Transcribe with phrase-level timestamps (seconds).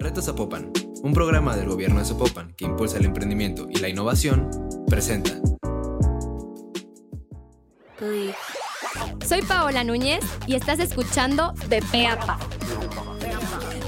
[0.00, 0.70] Reto Zapopan,
[1.02, 4.48] un programa del gobierno de Zapopan que impulsa el emprendimiento y la innovación,
[4.86, 5.32] presenta.
[9.26, 12.38] Soy Paola Núñez y estás escuchando De Peapa.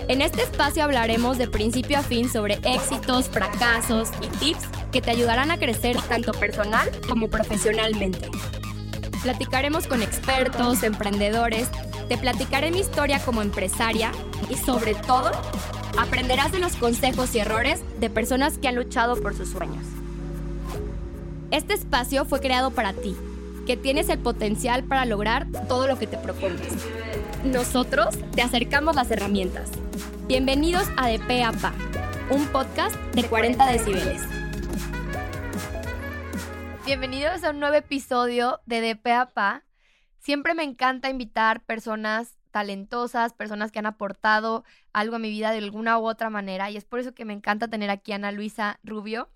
[0.08, 5.12] En este espacio hablaremos de principio a fin sobre éxitos, fracasos y tips que te
[5.12, 8.28] ayudarán a crecer tanto personal como profesionalmente.
[9.22, 11.68] Platicaremos con expertos, emprendedores,
[12.08, 14.10] te platicaré mi historia como empresaria
[14.48, 15.30] y sobre todo
[16.00, 19.84] aprenderás de los consejos y errores de personas que han luchado por sus sueños.
[21.50, 23.14] Este espacio fue creado para ti,
[23.66, 26.72] que tienes el potencial para lograr todo lo que te propongas.
[27.44, 29.70] Nosotros te acercamos las herramientas.
[30.26, 31.52] Bienvenidos a De Pe a
[32.30, 34.22] un podcast de 40 decibeles.
[36.86, 39.64] Bienvenidos a un nuevo episodio de De Pe a.
[40.18, 45.58] Siempre me encanta invitar personas talentosas, personas que han aportado algo a mi vida de
[45.58, 48.32] alguna u otra manera y es por eso que me encanta tener aquí a Ana
[48.32, 49.28] Luisa Rubio.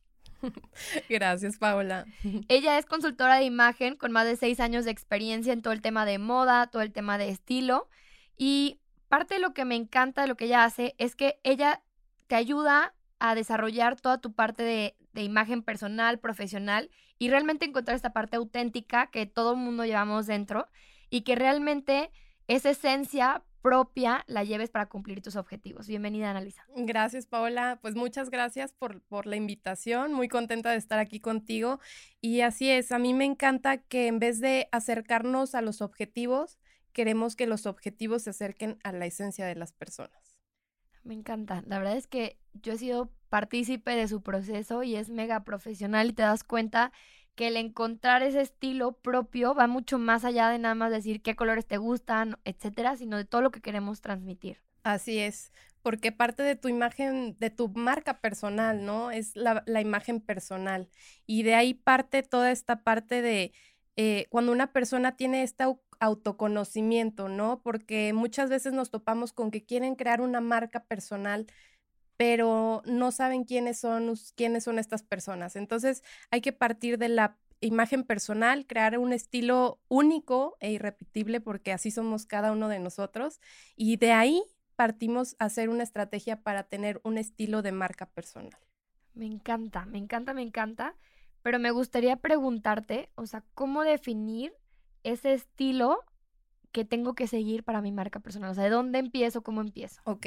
[1.09, 2.07] Gracias, Paola.
[2.48, 5.82] Ella es consultora de imagen con más de seis años de experiencia en todo el
[5.82, 7.88] tema de moda, todo el tema de estilo
[8.37, 11.82] y parte de lo que me encanta de lo que ella hace es que ella
[12.26, 17.95] te ayuda a desarrollar toda tu parte de, de imagen personal, profesional y realmente encontrar
[17.95, 20.68] esta parte auténtica que todo el mundo llevamos dentro
[21.10, 22.10] y que realmente
[22.48, 25.87] esa esencia propia la lleves para cumplir tus objetivos.
[25.87, 26.66] Bienvenida, Analisa.
[26.76, 27.78] Gracias, Paola.
[27.80, 30.12] Pues muchas gracias por, por, la invitación.
[30.12, 31.80] Muy contenta de estar aquí contigo.
[32.20, 36.59] Y así es, a mí me encanta que en vez de acercarnos a los objetivos,
[36.92, 40.36] queremos que los objetivos se acerquen a la esencia de las personas.
[41.02, 41.62] Me encanta.
[41.66, 46.10] La verdad es que yo he sido partícipe de su proceso y es mega profesional
[46.10, 46.92] y te das cuenta
[47.35, 51.35] que el encontrar ese estilo propio va mucho más allá de nada más decir qué
[51.35, 54.59] colores te gustan, etcétera, sino de todo lo que queremos transmitir.
[54.82, 59.10] Así es, porque parte de tu imagen, de tu marca personal, ¿no?
[59.10, 60.88] Es la, imagen personal.
[61.26, 63.52] Y de ahí parte toda esta parte de
[63.96, 65.64] eh, cuando una persona tiene este
[66.00, 67.60] autoconocimiento, ¿no?
[67.62, 71.47] Porque muchas veces nos topamos con que quieren crear una marca personal,
[72.16, 75.56] pero no saben quiénes son, quiénes son estas personas.
[75.56, 81.72] Entonces hay que partir de la imagen personal, crear un estilo único e irrepetible porque
[81.72, 83.41] así somos cada uno de nosotros
[83.76, 84.42] y de ahí
[84.76, 88.58] partimos a hacer una estrategia para tener un estilo de marca personal.
[89.14, 90.96] Me encanta, me encanta, me encanta,
[91.42, 94.52] pero me gustaría preguntarte, o sea, ¿cómo definir
[95.04, 96.00] ese estilo
[96.72, 98.50] que tengo que seguir para mi marca personal?
[98.50, 99.42] O sea, ¿de dónde empiezo?
[99.42, 100.00] ¿Cómo empiezo?
[100.04, 100.26] Ok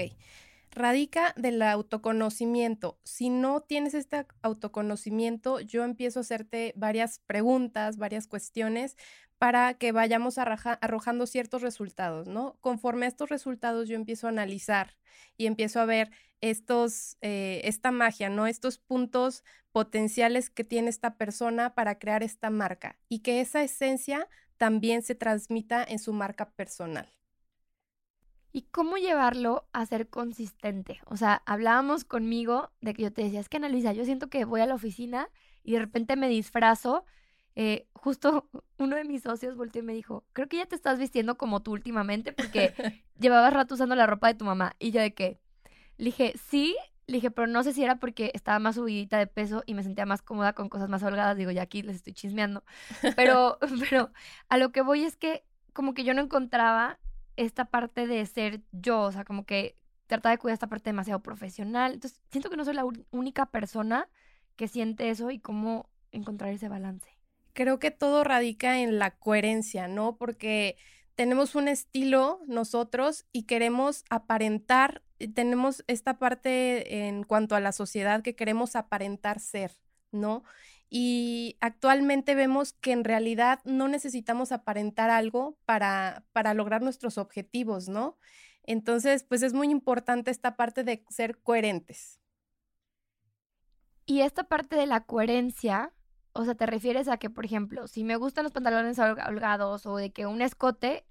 [0.78, 3.00] radica del autoconocimiento.
[3.04, 8.96] Si no tienes este autoconocimiento, yo empiezo a hacerte varias preguntas, varias cuestiones
[9.38, 12.58] para que vayamos arrojando ciertos resultados, ¿no?
[12.62, 14.96] Conforme a estos resultados yo empiezo a analizar
[15.38, 16.12] y empiezo a ver
[16.42, 18.48] estos, eh, esta magia, ¿no?
[18.48, 24.28] Estos puntos potenciales que tiene esta persona para crear esta marca y que esa esencia
[24.58, 27.17] también se transmita en su marca personal.
[28.57, 31.00] ¿Y cómo llevarlo a ser consistente?
[31.06, 34.45] O sea, hablábamos conmigo de que yo te decía, es que Ana yo siento que
[34.45, 35.29] voy a la oficina
[35.63, 37.06] y de repente me disfrazo.
[37.56, 40.97] Eh, justo uno de mis socios volteó y me dijo, creo que ya te estás
[40.97, 42.73] vistiendo como tú últimamente porque
[43.19, 44.75] llevabas rato usando la ropa de tu mamá.
[44.79, 45.39] Y yo de qué?
[45.97, 46.75] Le dije, sí,
[47.06, 49.84] le dije, pero no sé si era porque estaba más subidita de peso y me
[49.84, 51.38] sentía más cómoda con cosas más holgadas.
[51.38, 52.63] Digo, ya aquí les estoy chismeando.
[53.16, 54.09] Pero, pero
[54.50, 55.44] a lo que voy es que
[55.74, 56.97] como que yo no encontraba
[57.38, 59.75] esta parte de ser yo, o sea, como que
[60.08, 61.94] trata de cuidar esta parte demasiado profesional.
[61.94, 64.09] Entonces, siento que no soy la única persona
[64.56, 67.08] que siente eso y cómo encontrar ese balance.
[67.53, 70.18] Creo que todo radica en la coherencia, ¿no?
[70.18, 70.78] Porque
[71.16, 78.22] tenemos un estilo nosotros y queremos aparentar, tenemos esta parte en cuanto a la sociedad
[78.22, 79.72] que queremos aparentar ser,
[80.12, 80.44] ¿no?
[80.90, 87.90] Y actualmente vemos que en realidad no necesitamos aparentar algo para, para lograr nuestros objetivos,
[87.90, 88.18] ¿no?
[88.63, 92.19] Entonces, pues es muy importante esta parte de ser coherentes.
[94.06, 95.94] Y esta parte de la coherencia,
[96.31, 99.98] o sea, te refieres a que, por ejemplo, si me gustan los pantalones holgados o
[99.98, 101.06] de que un escote,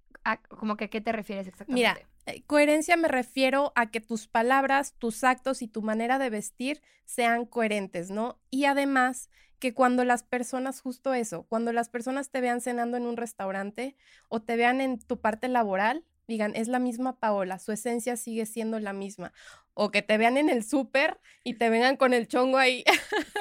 [0.49, 1.89] como que, ¿qué te refieres exactamente?
[1.89, 2.09] Mira,
[2.47, 7.47] coherencia me refiero a que tus palabras, tus actos y tu manera de vestir sean
[7.47, 8.41] coherentes, ¿no?
[8.51, 13.07] Y además que cuando las personas, justo eso, cuando las personas te vean cenando en
[13.07, 13.97] un restaurante
[14.29, 18.47] o te vean en tu parte laboral, digan, es la misma Paola, su esencia sigue
[18.47, 19.33] siendo la misma.
[19.75, 22.85] O que te vean en el súper y te vengan con el chongo ahí.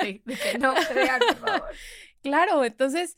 [0.02, 0.22] Sí,
[0.60, 1.70] no te vean, por favor.
[2.22, 3.18] Claro, entonces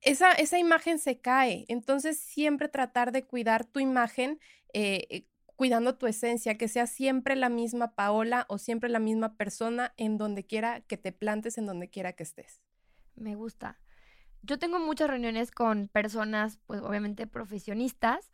[0.00, 1.64] esa, esa imagen se cae.
[1.68, 4.40] Entonces siempre tratar de cuidar tu imagen
[4.72, 5.26] eh,
[5.56, 10.18] cuidando tu esencia, que sea siempre la misma Paola o siempre la misma persona en
[10.18, 12.60] donde quiera que te plantes, en donde quiera que estés.
[13.14, 13.78] Me gusta.
[14.42, 18.30] Yo tengo muchas reuniones con personas, pues obviamente profesionistas,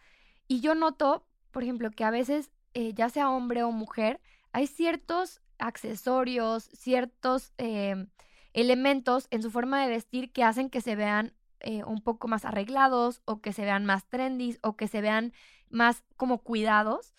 [0.49, 4.21] y yo noto, por ejemplo, que a veces, eh, ya sea hombre o mujer,
[4.53, 8.09] hay ciertos accesorios, ciertos em,
[8.53, 12.45] elementos en su forma de vestir que hacen que se vean eh, un poco más
[12.45, 15.33] arreglados o que se vean más trendy o que se vean
[15.73, 17.15] más como cuidados.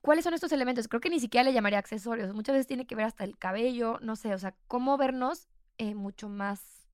[0.00, 0.88] ¿Cuáles son estos elementos?
[0.88, 2.34] Creo que ni siquiera le llamaría accesorios.
[2.34, 5.94] Muchas veces tiene que ver hasta el cabello, no sé, o sea, cómo vernos eh,
[5.94, 6.88] mucho más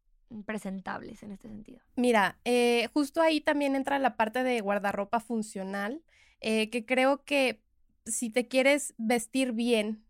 [0.44, 1.80] presentables en este sentido.
[1.96, 6.02] Mira, eh, justo ahí también entra la parte de guardarropa funcional,
[6.40, 7.62] que creo que
[8.04, 10.04] si te quieres vestir bien,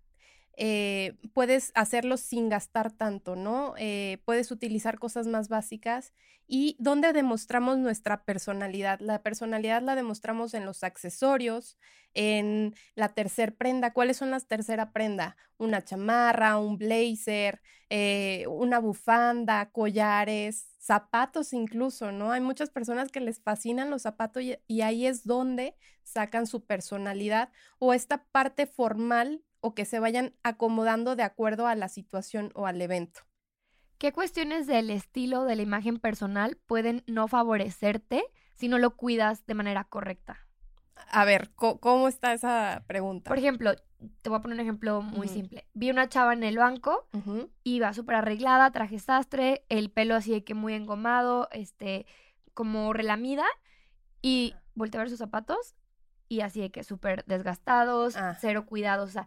[0.61, 3.75] eh, puedes hacerlo sin gastar tanto, ¿no?
[3.79, 6.13] Eh, puedes utilizar cosas más básicas
[6.49, 8.99] y donde demostramos nuestra personalidad.
[8.99, 11.79] La personalidad la demostramos en los accesorios,
[12.13, 13.93] en la tercer prenda.
[13.93, 15.37] ¿Cuáles son las tercera prenda?
[15.59, 22.33] Una chamarra, un blazer, eh, una bufanda, collares, zapatos incluso, ¿no?
[22.33, 27.53] Hay muchas personas que les fascinan los zapatos y ahí es donde sacan su personalidad
[27.79, 32.67] o esta parte formal o que se vayan acomodando de acuerdo a la situación o
[32.67, 33.23] al evento.
[33.99, 38.25] ¿Qué cuestiones del estilo de la imagen personal pueden no favorecerte
[38.55, 40.47] si no lo cuidas de manera correcta?
[41.11, 43.29] A ver, ¿cómo, está esa pregunta?
[43.29, 43.75] Por ejemplo,
[44.23, 45.67] te voy a poner un ejemplo muy simple.
[45.75, 47.09] Vi una chava en el banco,
[47.65, 52.07] iba súper arreglada, traje sastre, el pelo así de que muy engomado, este,
[52.55, 53.45] como relamida,
[54.23, 55.75] y volteé a ver sus zapatos
[56.29, 58.37] y así de que súper desgastados, ah.
[58.41, 59.27] cero cuidados, o sea,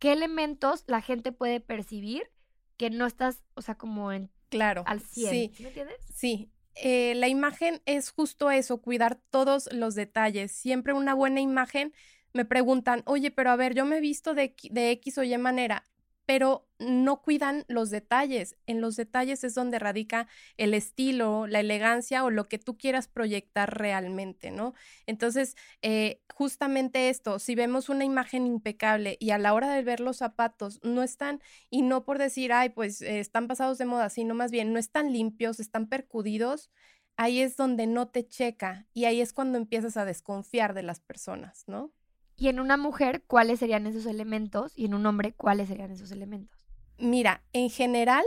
[0.00, 2.28] qué elementos la gente puede percibir
[2.76, 5.30] que no estás, o sea, como en claro, al 100.
[5.30, 5.96] Sí, ¿Sí me entiendes?
[6.12, 6.50] Sí.
[6.74, 10.50] Eh, la imagen es justo eso, cuidar todos los detalles.
[10.50, 11.92] Siempre una buena imagen.
[12.32, 15.36] Me preguntan, oye, pero a ver, yo me he visto de, de X o Y
[15.36, 15.84] manera
[16.30, 18.56] pero no cuidan los detalles.
[18.68, 23.08] En los detalles es donde radica el estilo, la elegancia o lo que tú quieras
[23.08, 24.74] proyectar realmente, ¿no?
[25.06, 29.98] Entonces, eh, justamente esto, si vemos una imagen impecable y a la hora de ver
[29.98, 34.08] los zapatos no están, y no por decir, ay, pues eh, están pasados de moda,
[34.08, 36.70] sino más bien no están limpios, están percudidos,
[37.16, 41.00] ahí es donde no te checa y ahí es cuando empiezas a desconfiar de las
[41.00, 41.92] personas, ¿no?
[42.40, 44.72] Y en una mujer, ¿cuáles serían esos elementos?
[44.74, 46.66] Y en un hombre, ¿cuáles serían esos elementos?
[46.96, 48.24] Mira, en general,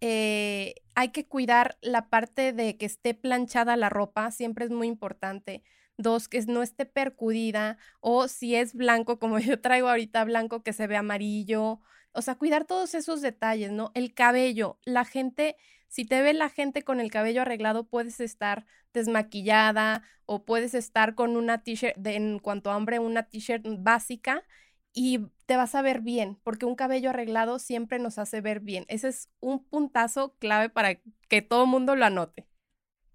[0.00, 4.86] eh, hay que cuidar la parte de que esté planchada la ropa, siempre es muy
[4.86, 5.62] importante.
[5.98, 10.72] Dos, que no esté percudida o si es blanco, como yo traigo ahorita blanco, que
[10.72, 11.82] se ve amarillo.
[12.12, 13.90] O sea, cuidar todos esos detalles, ¿no?
[13.92, 15.56] El cabello, la gente
[15.92, 21.14] si te ve la gente con el cabello arreglado, puedes estar desmaquillada o puedes estar
[21.14, 24.42] con una t-shirt, en cuanto a hombre, una t-shirt básica
[24.94, 28.86] y te vas a ver bien, porque un cabello arreglado siempre nos hace ver bien.
[28.88, 30.94] Ese es un puntazo clave para
[31.28, 32.48] que todo mundo lo anote.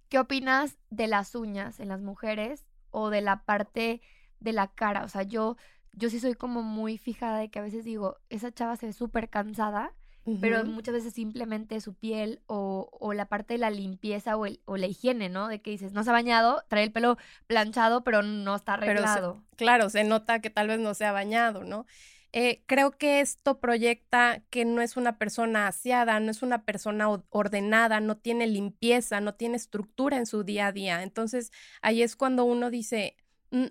[0.07, 4.01] ¿Qué opinas de las uñas en las mujeres o de la parte
[4.39, 5.03] de la cara?
[5.03, 5.57] O sea, yo,
[5.93, 8.93] yo sí soy como muy fijada de que a veces digo, esa chava se ve
[8.93, 9.95] súper cansada
[10.41, 14.59] pero muchas veces simplemente su piel o, o, la parte de la limpieza o, el,
[14.65, 15.47] o la higiene, ¿no?
[15.47, 19.43] De que dices, no se ha bañado, trae el pelo planchado, pero no está arreglado.
[19.55, 21.85] claro, se nota que tal vez no se ha bañado, ¿no?
[22.33, 27.07] Eh, creo que esto proyecta que no es una persona aseada, no es una persona
[27.29, 31.03] ordenada, no tiene limpieza, no tiene estructura en su día a día.
[31.03, 33.15] Entonces, ahí es cuando uno dice,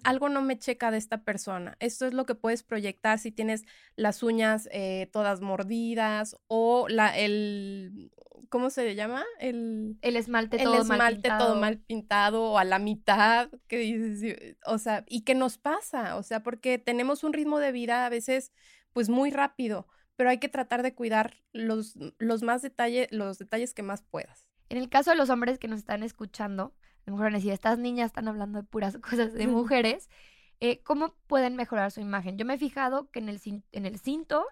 [0.05, 1.77] algo no me checa de esta persona.
[1.81, 3.65] Esto es lo que puedes proyectar si tienes
[3.95, 8.11] las uñas eh, todas mordidas o la, el,
[8.49, 9.25] ¿cómo se le llama?
[9.39, 14.79] El, el esmalte, todo, mal todo mal pintado o a la mitad, que dices, o
[14.79, 16.17] sea, ¿y qué nos pasa?
[16.17, 18.53] O sea, porque tenemos un ritmo de vida a veces
[18.93, 23.75] pues muy rápido, pero hay que tratar de cuidar los, los más detalles, los detalles
[23.75, 24.49] que más puedas.
[24.69, 26.75] En el caso de los hombres que nos están escuchando,
[27.07, 30.11] a lo mejor decir, estas niñas están hablando de puras cosas de mujeres,
[30.61, 32.39] eh, ¿cómo pueden mejorar su imagen?
[32.39, 33.41] Yo me he fijado que en el,
[33.73, 34.47] en el cinto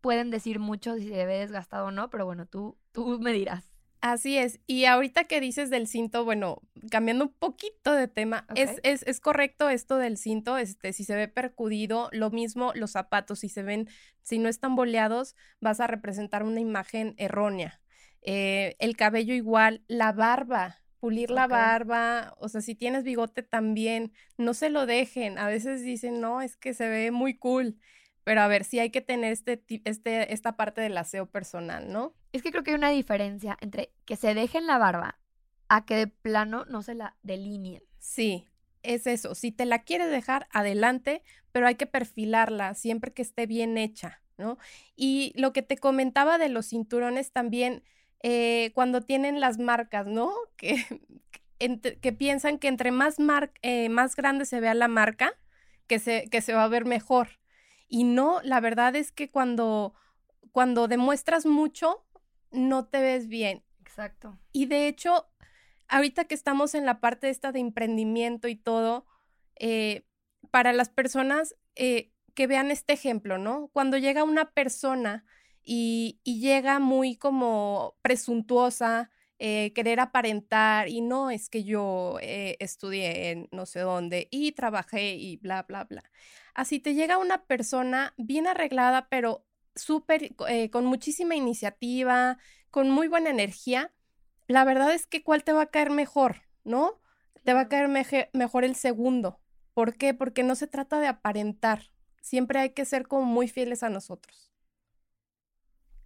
[0.00, 3.72] pueden decir mucho si se ve desgastado o no, pero bueno, tú, tú me dirás.
[4.00, 4.60] Así es.
[4.66, 9.20] Y ahorita que dices del cinto, bueno, cambiando un poquito de tema, es, es, es,
[9.20, 13.62] correcto esto del cinto, este, si se ve percudido, lo mismo los zapatos, si se
[13.62, 13.88] ven,
[14.22, 17.80] si no están boleados, vas a representar una imagen errónea.
[18.22, 24.12] Eh, el cabello igual, la barba, pulir la barba, o sea, si tienes bigote también,
[24.38, 25.38] no se lo dejen.
[25.38, 27.78] A veces dicen, no, es que se ve muy cool.
[28.24, 32.14] Pero a ver, sí hay que tener este, este, esta parte del aseo personal, ¿no?
[32.32, 35.20] Es que creo que hay una diferencia entre que se dejen la barba
[35.68, 37.82] a que de plano no se la delineen.
[37.98, 38.48] Sí,
[38.82, 41.22] es eso, si te la quieres dejar, adelante,
[41.52, 44.58] pero hay que perfilarla siempre que esté bien hecha, ¿no?
[44.94, 47.82] Y lo que te comentaba de los cinturones también,
[48.22, 50.32] eh, cuando tienen las marcas, ¿no?
[50.56, 50.84] Que,
[51.58, 53.16] que piensan que entre más,
[53.62, 55.34] eh, más grande se vea la marca,
[55.86, 57.28] que se, que se va a ver mejor.
[57.88, 59.94] Y no, la verdad es que cuando,
[60.52, 62.04] cuando demuestras mucho,
[62.50, 63.64] no te ves bien.
[63.80, 64.38] Exacto.
[64.52, 65.28] Y de hecho,
[65.88, 69.06] ahorita que estamos en la parte esta de emprendimiento y todo,
[69.58, 70.04] eh,
[70.50, 73.68] para las personas eh, que vean este ejemplo, ¿no?
[73.68, 75.24] Cuando llega una persona
[75.66, 83.48] y, llega muy como presuntuosa, eh, querer aparentar y no es que yo estudié en
[83.52, 86.04] no sé dónde y trabajé y bla, bla, bla.
[86.54, 89.44] Así te llega una persona bien arreglada, pero
[89.74, 90.34] súper,
[90.70, 92.38] con muchísima iniciativa,
[92.70, 93.92] con muy buena energía,
[94.48, 97.00] la verdad es que cuál te va a caer mejor, ¿no?
[97.44, 97.88] Te va a caer
[98.32, 99.40] mejor el segundo.
[99.74, 100.14] ¿Por qué?
[100.14, 101.90] Porque no se trata de aparentar.
[102.22, 104.52] Siempre hay que ser como muy fieles a nosotros.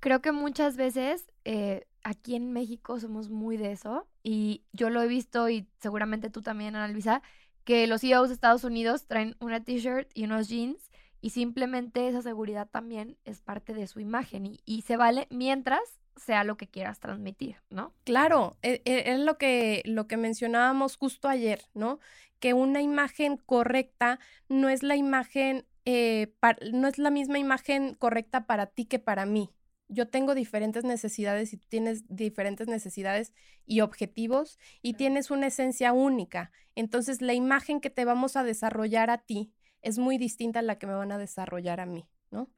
[0.01, 5.03] Creo que muchas veces eh, aquí en México somos muy de eso y yo lo
[5.03, 7.23] he visto y seguramente tú también, Ana Luisa,
[7.65, 10.91] que los CEOs de Estados Unidos traen una t-shirt y unos jeans
[11.21, 16.01] y simplemente esa seguridad también es parte de su imagen y, y se vale mientras
[16.17, 17.93] sea lo que quieras transmitir, ¿no?
[18.05, 21.99] Claro, e, e, es, lo, que, lo que mencionábamos justo ayer, ¿no?
[22.39, 26.33] Que una imagen correcta no es la imagen, eh,
[26.73, 29.51] no es la misma imagen correcta para ti que para mí.
[29.93, 33.33] Yo tengo diferentes necesidades y tú tienes diferentes necesidades
[33.67, 36.53] y objetivos y tienes una esencia única.
[36.75, 40.79] Entonces, la imagen que te vamos a desarrollar a ti es muy distinta a la
[40.79, 42.49] que me van a desarrollar a mí, ¿no?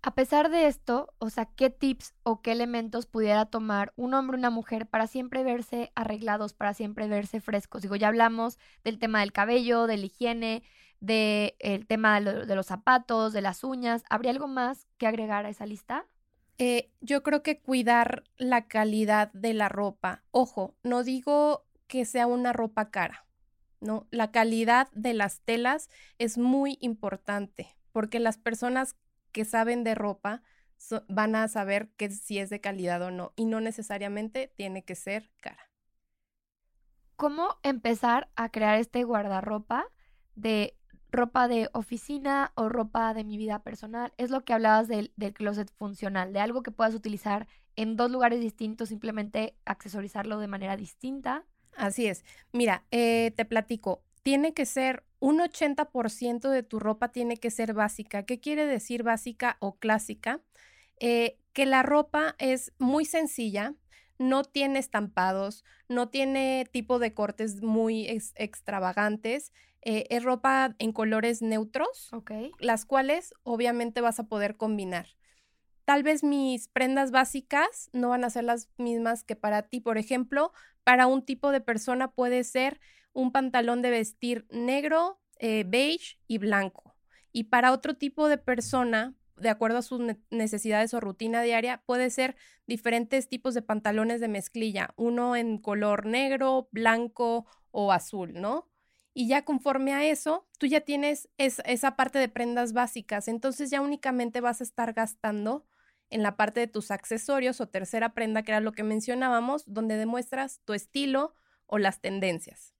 [0.00, 4.36] A pesar de esto, o sea, ¿qué tips o qué elementos pudiera tomar un hombre
[4.36, 7.82] o una mujer para siempre verse arreglados, para siempre verse frescos?
[7.82, 10.62] Digo, ya hablamos del tema del cabello, de la higiene,
[11.00, 14.04] del tema de, los zapatos, de las uñas.
[14.08, 16.06] ¿Habría algo más que agregar a esa lista?
[16.58, 20.24] Eh, yo creo que cuidar la calidad de la ropa.
[20.32, 23.26] Ojo, no digo que sea una ropa cara,
[23.80, 24.08] ¿no?
[24.10, 25.88] La calidad de las telas
[26.18, 28.96] es muy importante porque las personas
[29.32, 30.42] que saben de ropa
[31.08, 34.94] van a saber que si es de calidad o no y no necesariamente tiene que
[34.94, 35.70] ser cara.
[37.16, 39.86] ¿Cómo empezar a crear este guardarropa
[40.36, 40.77] de
[41.10, 44.12] ropa de oficina o ropa de mi vida personal?
[44.16, 47.46] Es lo que hablabas del, del closet funcional, de algo que puedas utilizar
[47.76, 51.44] en dos lugares distintos, simplemente accesorizarlo de manera distinta.
[51.76, 52.24] Así es.
[52.52, 57.74] Mira, eh, te platico, tiene que ser un 80% de tu ropa tiene que ser
[57.74, 58.24] básica.
[58.24, 60.40] ¿Qué quiere decir básica o clásica?
[61.00, 63.74] Eh, que la ropa es muy sencilla,
[64.18, 71.42] no tiene estampados, no tiene tipo de cortes muy extravagantes, eh, es ropa en colores
[71.42, 72.10] neutros,
[72.58, 75.06] las cuales obviamente vas a poder combinar.
[75.84, 79.80] Tal vez mis prendas básicas no van a ser las mismas que para ti.
[79.80, 80.52] Por ejemplo,
[80.84, 82.80] para un tipo de persona puede ser
[83.14, 86.94] un pantalón de vestir negro, eh, beige y blanco.
[87.32, 92.10] Y para otro tipo de persona, de acuerdo a sus necesidades o rutina diaria, puede
[92.10, 98.68] ser diferentes tipos de pantalones de mezclilla, uno en color negro, blanco o azul, ¿no?
[99.18, 103.80] Y ya conforme a eso, tú ya tienes esa parte de prendas básicas, entonces ya
[103.80, 105.66] únicamente vas a estar gastando
[106.08, 109.96] en la parte de tus accesorios o tercera prenda, que era lo que mencionábamos, donde
[109.96, 111.34] demuestras tu estilo
[111.66, 112.76] o las tendencias.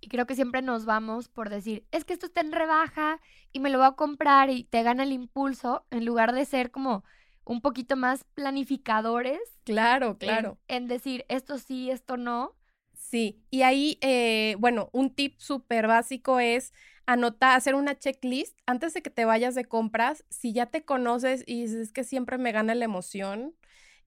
[0.00, 3.20] Y creo que siempre nos vamos por decir, es que esto está en rebaja
[3.50, 6.70] y me lo voy a comprar y te gana el impulso, en lugar de ser
[6.70, 7.02] como
[7.44, 9.40] un poquito más planificadores.
[9.64, 10.56] Claro, claro.
[10.68, 12.54] En, decir, esto sí, esto no.
[13.00, 16.72] Sí, y ahí, eh, bueno, un tip súper básico es
[17.06, 20.24] anotar, hacer una checklist antes de que te vayas de compras.
[20.28, 23.56] Si ya te conoces y dices que siempre me gana la emoción,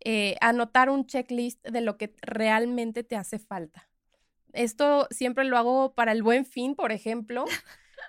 [0.06, 3.90] eh, anotar un checklist de lo que realmente te hace falta.
[4.54, 7.46] Esto siempre lo hago para el buen fin, por ejemplo,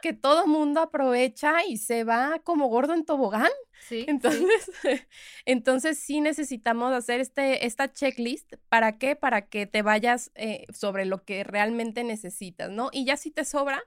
[0.05, 3.49] que todo mundo aprovecha y se va como gordo en tobogán.
[3.89, 4.89] Sí, entonces, sí.
[5.47, 8.53] entonces sí necesitamos hacer este, esta checklist.
[8.69, 9.17] ¿Para qué?
[9.17, 12.91] Para que te vayas eh, sobre lo que realmente necesitas, ¿no?
[12.93, 13.83] Y ya si te sobra,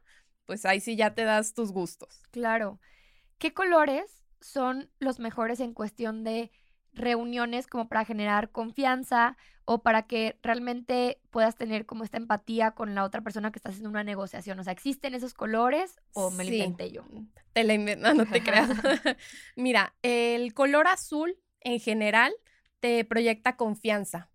[0.47, 2.23] pues ahí sí ya te das tus gustos.
[2.31, 2.79] Claro.
[3.37, 6.49] ¿Qué colores son los mejores en cuestión de
[6.97, 12.95] reuniones como para generar confianza o para que realmente puedas tener como esta empatía con
[12.95, 14.57] la otra persona que está haciendo una negociación.
[14.59, 17.03] O sea, ¿existen esos colores o me lo inventé yo?
[17.53, 18.69] Te la inventé, no, te creas.
[19.55, 22.33] Mira, el color azul en general
[22.79, 24.29] te proyecta confianza.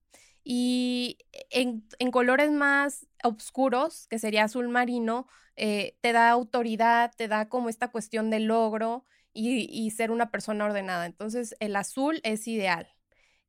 [0.45, 1.19] Y
[1.51, 7.69] en, colores más oscuros, que sería azul marino, eh, te da autoridad, te da como
[7.69, 11.07] esta cuestión de logro y, ser una persona ordenada.
[11.07, 12.89] Entonces, el azul es ideal.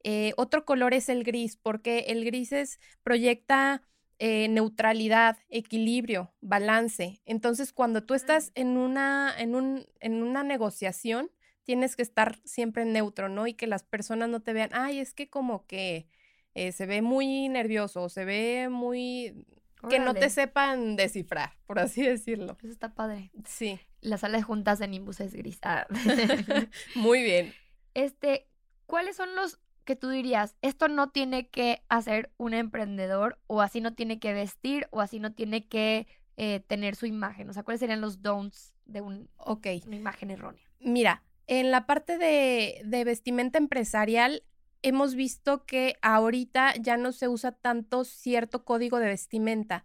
[0.03, 3.83] Eh, otro color es el gris, porque el gris es, proyecta
[4.19, 7.21] eh, neutralidad, equilibrio, balance.
[7.25, 11.31] Entonces, cuando tú estás en una, en, un, en una negociación,
[11.63, 13.47] tienes que estar siempre neutro, ¿no?
[13.47, 16.07] Y que las personas no te vean, ay, es que como que
[16.53, 19.45] eh, se ve muy nervioso, se ve muy...
[19.89, 22.57] que no te sepan descifrar, por así decirlo.
[22.59, 23.31] Eso está padre.
[23.45, 23.79] Sí.
[24.01, 25.59] La sala de juntas de Nimbus es gris.
[25.63, 25.87] Ah.
[26.95, 27.53] muy bien.
[27.93, 28.47] Este,
[28.85, 33.81] ¿cuáles son los que tú dirías, esto no tiene que hacer un emprendedor o así
[33.81, 37.49] no tiene que vestir o así no tiene que eh, tener su imagen?
[37.49, 40.63] O sea, ¿cuáles serían los don'ts de un, una imagen errónea?
[40.79, 44.43] Mira, en la parte de, de vestimenta empresarial,
[44.83, 49.83] hemos visto que ahorita ya no se usa tanto cierto código de vestimenta,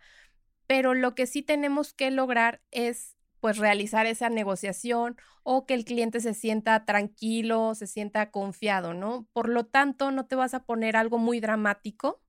[0.66, 5.84] pero lo que sí tenemos que lograr es pues realizar esa negociación o que el
[5.84, 9.26] cliente se sienta tranquilo, se sienta confiado, ¿no?
[9.32, 12.20] Por lo tanto, no te vas a poner algo muy dramático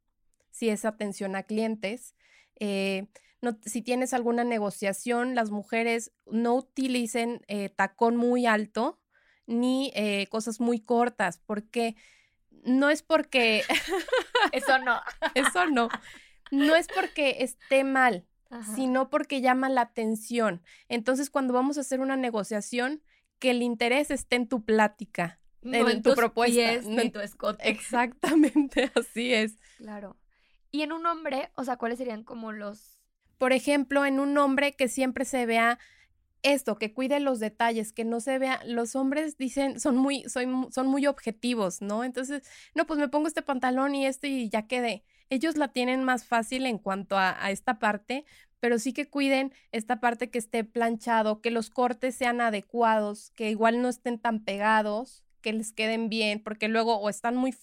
[0.52, 2.16] si es atención a clientes.
[2.60, 3.08] Eh,
[3.66, 9.00] si tienes alguna negociación, las mujeres no utilicen eh, tacón muy alto
[9.48, 11.96] ni eh, cosas muy cortas, porque
[12.64, 13.64] no es porque...
[14.52, 15.00] Eso no.
[15.36, 15.90] Eso no.
[16.52, 18.26] No es porque esté mal,
[18.76, 20.64] sino porque llama la atención.
[20.88, 23.04] Entonces, cuando vamos a hacer una negociación,
[23.38, 26.82] que el interés esté en tu plática, en, tu propuesta.
[26.84, 27.70] no en tu escote.
[27.70, 29.58] Exactamente, así es.
[29.78, 30.18] Claro.
[30.72, 33.00] Y en un hombre, o sea, ¿cuáles serían como los...
[33.38, 35.80] Por ejemplo, en un hombre que siempre se vea
[36.44, 40.88] esto, que cuide los detalles, que no se vea, los hombres dicen, son muy, son
[40.88, 42.04] muy objetivos, ¿no?
[42.04, 42.44] Entonces,
[42.76, 45.04] no, pues me pongo este pantalón y este y ya quedé.
[45.30, 48.26] Ellos la tienen más fácil en cuanto a, a esta parte,
[48.60, 53.50] pero sí que cuiden esta parte que esté planchado, que los cortes sean adecuados, que
[53.50, 57.56] igual no estén tan pegados, que les queden bien, porque luego o están muy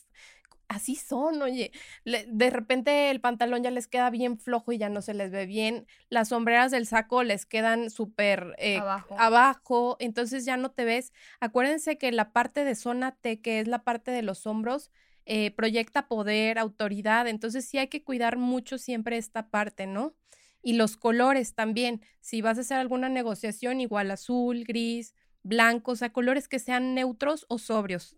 [0.69, 1.73] así son, oye,
[2.05, 5.47] de repente el pantalón ya les queda bien flojo y ya no se les ve
[5.47, 8.79] bien, las sombreras del saco les quedan súper eh,
[9.19, 9.97] abajo.
[10.01, 11.13] entonces ya no te ves.
[11.41, 14.91] Acuérdense que la parte de zona T, que es la parte de los hombros,
[15.25, 20.15] eh, proyecta poder, autoridad, entonces sí hay que cuidar mucho siempre esta parte, ¿no?
[20.63, 25.97] Y los colores también, si vas a hacer alguna negociación, igual azul, gris, blanco, o
[25.97, 28.17] sea, colores que sean neutros o sobrios.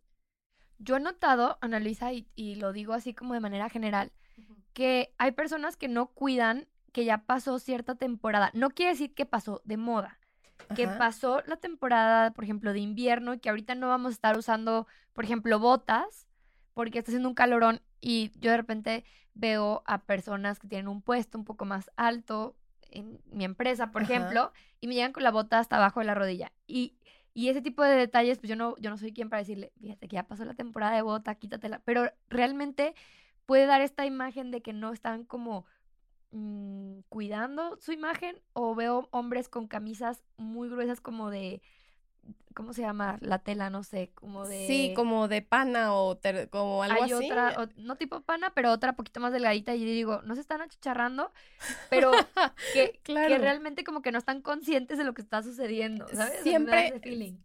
[0.78, 4.12] Yo he notado, Analisa, y, y lo digo así como de manera general,
[4.72, 8.50] que hay personas que no cuidan que ya pasó cierta temporada.
[8.54, 10.18] No quiere decir que pasó de moda,
[10.74, 14.38] que pasó la temporada, por ejemplo, de invierno y que ahorita no vamos a estar
[14.38, 16.26] usando, por ejemplo, botas
[16.74, 21.02] porque está haciendo un calorón y yo de repente veo a personas que tienen un
[21.02, 22.56] puesto un poco más alto
[22.90, 26.14] en mi empresa, por ejemplo, y me llegan con la bota hasta abajo de la
[26.14, 26.52] rodilla.
[26.66, 26.96] Y
[27.38, 30.08] y ese tipo de detalles, pues yo no, yo no soy quien para decirle, fíjate
[30.08, 31.80] que ya pasó la temporada de bota, quítatela.
[31.84, 32.96] Pero realmente
[33.46, 35.64] puede dar esta imagen de que no están como
[36.32, 38.40] mm, cuidando su imagen.
[38.54, 41.62] O veo hombres con camisas muy gruesas como de
[42.58, 43.18] ¿cómo se llama?
[43.20, 44.66] La tela, no sé, como de...
[44.66, 46.18] Sí, como de pana o
[46.50, 50.34] como algo Hay otra, no tipo pana, pero otra poquito más delgadita y digo, no
[50.34, 51.30] se están achicharrando,
[51.88, 52.10] pero
[52.72, 56.40] que, que, realmente como que no están conscientes de lo que está sucediendo, ¿sabes?
[56.42, 57.00] Siempre,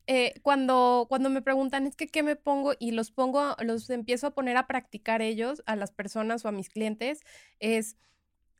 [0.07, 4.25] eh, cuando, cuando me preguntan, es que qué me pongo y los pongo, los empiezo
[4.25, 7.21] a poner a practicar ellos, a las personas o a mis clientes,
[7.59, 7.97] es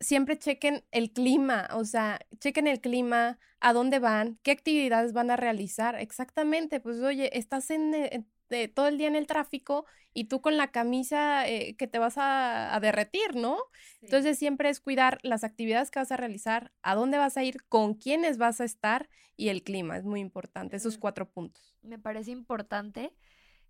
[0.04, 5.32] siempre chequen el clima, o sea, chequen el clima, a dónde van, qué actividades van
[5.32, 5.96] a realizar.
[5.96, 10.58] Exactamente, pues oye, estás en, eh, todo el día en el tráfico y tú con
[10.58, 13.58] la camisa eh, que te vas a, derretir, ¿no?
[14.02, 17.64] Entonces siempre es cuidar las actividades que vas a realizar, a dónde vas a ir,
[17.70, 21.76] con quiénes vas a estar y el clima, es muy importante, esos cuatro puntos.
[21.82, 23.14] Me parece importante.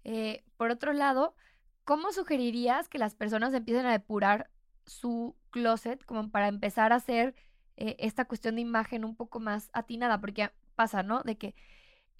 [0.03, 1.35] Eh, por otro lado,
[1.85, 4.49] ¿cómo sugerirías que las personas empiecen a depurar
[4.85, 7.35] su closet como para empezar a hacer
[7.77, 11.21] eh, esta cuestión de imagen un poco más atinada, porque pasa, ¿no?
[11.23, 11.55] De que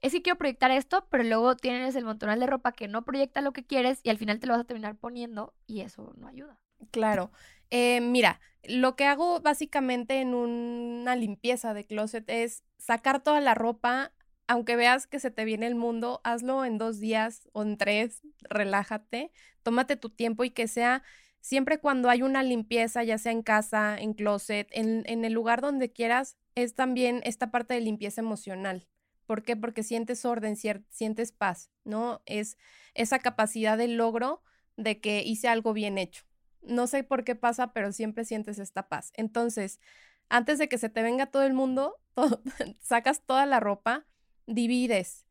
[0.02, 3.42] es que quiero proyectar esto, pero luego tienes el montonal de ropa que no proyecta
[3.42, 6.28] lo que quieres y al final te lo vas a terminar poniendo y eso no
[6.28, 6.60] ayuda.
[6.92, 7.32] Claro.
[7.70, 13.56] Eh, mira, lo que hago básicamente en una limpieza de closet es sacar toda la
[13.56, 14.12] ropa,
[14.48, 18.22] aunque veas que se te viene el mundo, hazlo en dos días o en tres,
[18.42, 19.32] relájate,
[19.64, 21.02] tómate tu tiempo y que sea
[21.44, 25.60] siempre cuando hay una limpieza, ya sea en casa, en closet, en, en, el lugar
[25.62, 28.88] donde quieras, es también esta parte de limpieza emocional.
[29.26, 29.58] ¿Por qué?
[29.58, 32.22] Porque sientes orden, sientes paz, ¿no?
[32.26, 32.58] Es
[32.94, 34.42] esa capacidad de logro
[34.78, 36.24] de que hice algo bien hecho.
[36.62, 39.12] No sé por qué pasa, pero siempre sientes esta paz.
[39.14, 39.82] Entonces,
[40.30, 42.00] antes de que se te venga todo el mundo,
[42.80, 44.06] sacas toda la ropa,
[44.48, 45.26] divides.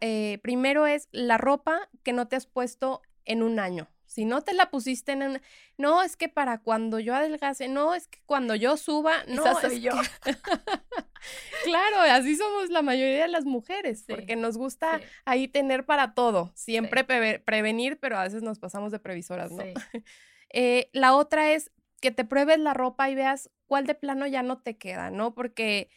[0.00, 3.88] Eh, primero es la ropa que no te has puesto en un año.
[4.06, 5.42] Si no te la pusiste en.
[5.76, 9.80] No, es que para cuando yo adelgase, no, es que cuando yo suba, no, soy
[9.80, 9.92] yo.
[11.64, 16.52] claro, así somos la mayoría de las mujeres, porque nos gusta ahí tener para todo,
[16.54, 19.62] siempre prevenir, pero a veces nos pasamos de previsoras, ¿no?
[20.50, 24.44] Eh, la otra es que te pruebes la ropa y veas cuál de plano ya
[24.44, 25.34] no te queda, ¿no?
[25.34, 25.90] Porque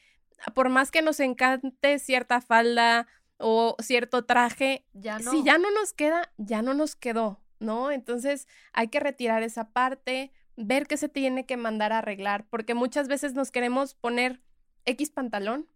[0.54, 5.32] por más que nos encante cierta falda o cierto traje, ya no.
[5.32, 7.92] si ya no nos queda, ya no nos quedó, ¿no?
[7.92, 12.74] Entonces hay que retirar esa parte, ver qué se tiene que mandar a arreglar, porque
[12.74, 14.42] muchas veces nos queremos poner
[14.86, 15.68] X pantalón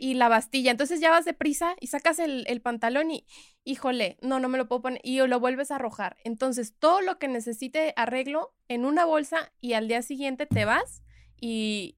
[0.00, 0.70] y la bastilla.
[0.70, 3.26] Entonces ya vas deprisa y sacas el, pantalón y,
[3.64, 6.16] híjole, no, no me lo puedo poner y lo vuelves a arrojar.
[6.24, 11.02] Entonces todo lo que necesite arreglo en una bolsa y al día siguiente te vas
[11.38, 11.96] y,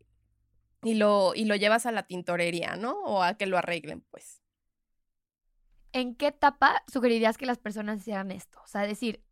[0.83, 2.99] y, lo, y lo llevas a la tintorería, ¿no?
[3.05, 4.42] O a que lo arreglen, pues.
[5.93, 8.61] ¿En qué etapa sugerirías que las personas hicieran esto?
[8.65, 9.23] O sea, decir,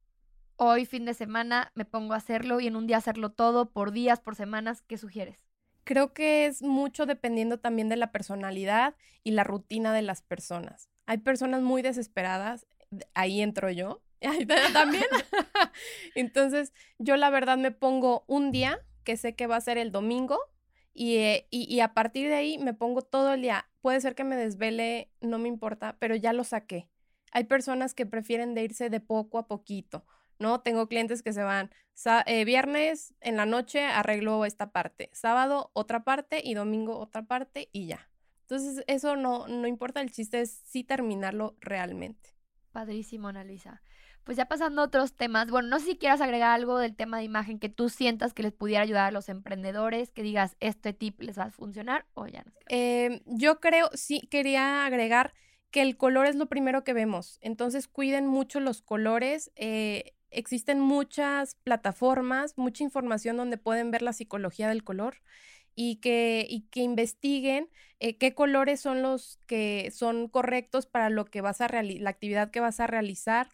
[0.57, 3.93] hoy fin de semana me pongo a hacerlo y en un día hacerlo todo por
[3.93, 5.51] días, por semanas, ¿qué sugieres?
[5.85, 8.95] creo que es mucho dependiendo también de la personalidad
[9.25, 10.89] y la rutina de las personas.
[11.07, 12.67] Hay personas muy desesperadas,
[13.15, 15.07] ahí entro yo, ahí también.
[16.15, 19.91] Entonces, yo la verdad me pongo un día que sé que va a ser el
[19.91, 20.39] domingo
[20.95, 23.67] eh, y, y, a partir de ahí me pongo todo el día.
[23.81, 26.89] Puede ser que me desvele, no me importa, pero ya lo saqué.
[27.33, 30.05] Hay personas que prefieren de irse de poco a poquito
[30.41, 30.61] ¿no?
[30.63, 31.71] Tengo clientes que se van
[32.27, 37.69] eh, viernes en la noche arreglo esta parte, sábado otra parte y domingo otra parte
[37.73, 38.11] y ya.
[38.41, 42.31] Entonces eso no, no importa, el chiste es sí terminarlo realmente.
[42.73, 43.83] Padrísimo, Ana Luisa.
[44.25, 47.19] Pues ya pasando a otros temas, bueno, no sé si quieras agregar algo del tema
[47.19, 50.93] de imagen que tú sientas que les pudiera ayudar a los emprendedores, que digas, este
[50.93, 52.53] tip les va a funcionar o ya no.
[52.69, 55.33] Eh, yo creo, sí, quería agregar
[55.71, 59.51] que el color es lo primero que vemos, entonces cuiden mucho los colores.
[59.57, 65.17] Eh, existen muchas plataformas, mucha información donde pueden ver la psicología del color
[65.75, 67.69] y que, y que investiguen
[68.01, 72.51] eh, qué colores son los que son correctos para lo que vas a la actividad
[72.51, 73.49] que vas a realizar.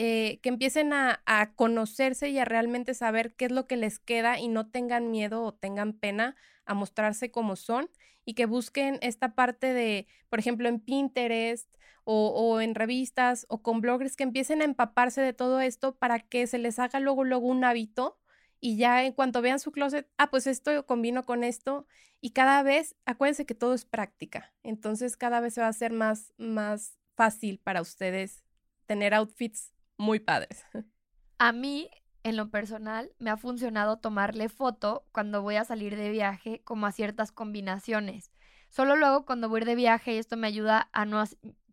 [0.00, 3.98] Eh, que empiecen a, a, conocerse y a realmente saber qué es lo que les
[3.98, 7.90] queda y no tengan miedo o tengan pena a mostrarse como son
[8.24, 11.68] y que busquen esta parte de, por ejemplo, en Pinterest
[12.04, 16.46] o, en revistas o con bloggers que empiecen a empaparse de todo esto para que
[16.46, 18.20] se les haga luego, luego un hábito
[18.60, 21.88] y ya en cuanto vean su closet, ah, pues esto combino con esto
[22.20, 25.92] y cada vez, acuérdense que todo es práctica, entonces cada vez se va a hacer
[25.92, 28.44] más, más fácil para ustedes
[28.86, 30.64] tener outfits muy padres.
[31.38, 31.90] A mí,
[32.24, 36.86] en lo personal, me ha funcionado tomarle foto cuando voy a salir de viaje como
[36.86, 38.32] a ciertas combinaciones.
[38.70, 41.22] Solo luego cuando voy de viaje y esto me ayuda a no...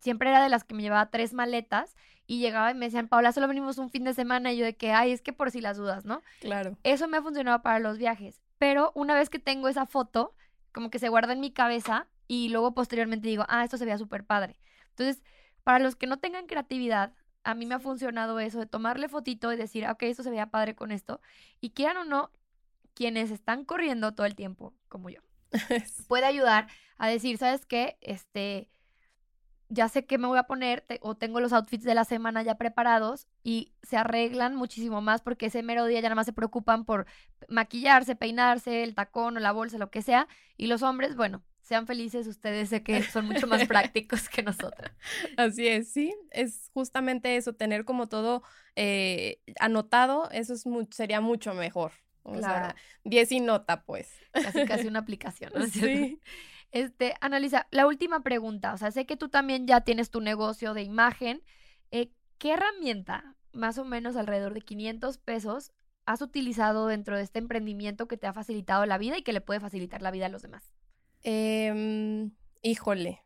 [0.00, 3.32] Siempre era de las que me llevaba tres maletas y llegaba y me decían, Paula,
[3.32, 5.60] solo venimos un fin de semana y yo de que, ay, es que por si
[5.60, 6.22] las dudas, ¿no?
[6.40, 6.78] Claro.
[6.84, 8.40] Eso me ha funcionado para los viajes.
[8.58, 10.34] Pero una vez que tengo esa foto,
[10.72, 13.98] como que se guarda en mi cabeza y luego posteriormente digo, ah, esto se veía
[13.98, 14.56] súper padre.
[14.90, 15.22] Entonces,
[15.64, 17.12] para los que no tengan creatividad,
[17.46, 20.50] a mí me ha funcionado eso de tomarle fotito y decir, ok, esto se veía
[20.50, 21.20] padre con esto.
[21.60, 22.32] Y quieran o no,
[22.92, 25.20] quienes están corriendo todo el tiempo, como yo,
[26.08, 26.66] puede ayudar
[26.98, 27.98] a decir, ¿sabes qué?
[28.00, 28.68] Este,
[29.68, 32.56] ya sé qué me voy a poner o tengo los outfits de la semana ya
[32.56, 36.84] preparados y se arreglan muchísimo más porque ese mero día ya nada más se preocupan
[36.84, 37.06] por
[37.48, 40.28] maquillarse, peinarse, el tacón o la bolsa, lo que sea.
[40.56, 44.92] Y los hombres, bueno, sean felices ustedes, sé que son mucho más prácticos que nosotras.
[45.36, 48.42] Así es, sí, es justamente eso, tener como todo
[48.76, 51.92] eh, anotado, eso es sería mucho mejor.
[52.22, 52.66] O claro.
[52.66, 54.12] sea, 10 y nota, pues.
[54.32, 55.66] Casi, casi una aplicación, ¿no?
[55.66, 56.20] Sí.
[56.72, 58.74] Este, Analisa, la última pregunta.
[58.74, 61.42] O sea, sé que tú también ya tienes tu negocio de imagen.
[61.90, 65.72] Eh, ¿Qué herramienta, más o menos alrededor de 500 pesos,
[66.04, 69.40] has utilizado dentro de este emprendimiento que te ha facilitado la vida y que le
[69.40, 70.72] puede facilitar la vida a los demás?
[71.22, 72.30] Eh,
[72.62, 73.22] híjole.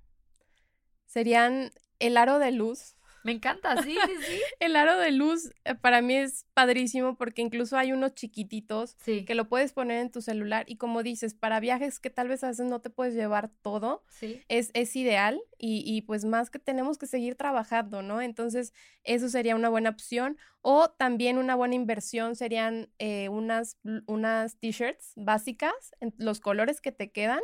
[1.07, 4.41] Serían el aro de luz me encanta, sí, sí, sí.
[4.61, 9.35] el aro de luz eh, para mí es padrísimo porque incluso hay unos chiquititos que
[9.35, 12.49] lo puedes poner en tu celular y como dices, para viajes que tal vez a
[12.49, 14.05] veces no te puedes llevar todo,
[14.49, 18.23] es, es ideal y, y, pues más que tenemos que seguir trabajando, ¿no?
[18.23, 18.73] Entonces,
[19.05, 25.13] eso sería una buena opción o también una buena inversión serían eh, unas, unas t-shirts
[25.17, 27.41] básicas, en los colores que te quedan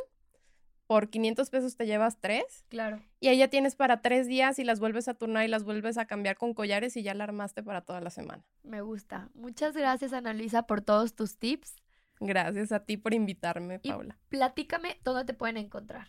[0.86, 2.64] por 500 pesos te llevas tres.
[2.68, 3.02] Claro.
[3.20, 5.98] Y ahí ya tienes para tres días y las vuelves a turnar y las vuelves
[5.98, 8.44] a cambiar con collares y ya la armaste para toda la semana.
[8.62, 9.28] Me gusta.
[9.34, 11.74] Muchas gracias, Ana Luisa, por todos tus tips.
[12.20, 14.16] Gracias a ti por invitarme, Y Paula.
[14.28, 16.08] platícame dónde te pueden encontrar.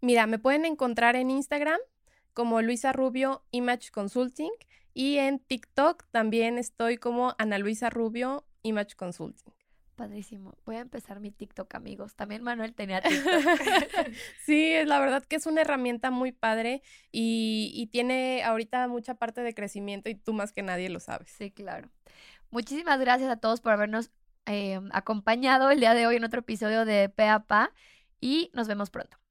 [0.00, 1.78] Mira, me pueden encontrar en Instagram
[2.32, 4.50] como Luisa Rubio Image Consulting
[4.94, 9.52] y en TikTok también estoy como Ana Luisa Rubio Image Consulting.
[10.02, 10.58] Padrísimo.
[10.66, 12.16] Voy a empezar mi TikTok, amigos.
[12.16, 13.22] También Manuel tenía TikTok.
[14.44, 19.14] sí, es la verdad que es una herramienta muy padre y, y tiene ahorita mucha
[19.14, 21.30] parte de crecimiento y tú más que nadie lo sabes.
[21.30, 21.88] sí, claro.
[22.50, 24.10] Muchísimas gracias a todos por habernos
[24.46, 27.72] eh, acompañado el día de hoy en otro episodio de Pe a Pa
[28.20, 29.21] y nos vemos pronto.